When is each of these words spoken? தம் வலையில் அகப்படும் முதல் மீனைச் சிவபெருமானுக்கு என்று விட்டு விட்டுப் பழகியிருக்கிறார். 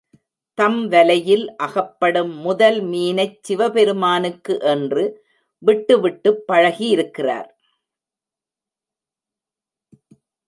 தம் 0.57 0.87
வலையில் 0.87 1.43
அகப்படும் 1.57 2.31
முதல் 2.37 2.79
மீனைச் 2.83 3.37
சிவபெருமானுக்கு 3.41 4.59
என்று 4.71 5.03
விட்டு 5.63 5.99
விட்டுப் 5.99 6.43
பழகியிருக்கிறார். 6.47 7.49